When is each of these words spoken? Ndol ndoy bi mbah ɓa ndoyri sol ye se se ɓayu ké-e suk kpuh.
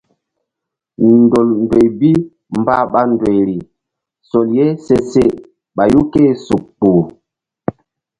Ndol 1.17 1.47
ndoy 1.63 1.87
bi 1.99 2.11
mbah 2.59 2.83
ɓa 2.91 3.01
ndoyri 3.11 3.57
sol 4.29 4.47
ye 4.57 4.65
se 4.85 4.95
se 5.11 5.23
ɓayu 5.75 5.99
ké-e 6.11 6.31
suk 6.45 6.63
kpuh. 6.77 7.03